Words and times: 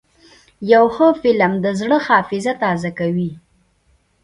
یو 0.71 0.85
ښه 0.95 1.07
فلم 1.21 1.53
د 1.63 1.65
زړه 1.79 1.97
حافظه 2.07 2.53
تازه 2.63 2.89
کوي. 2.99 3.31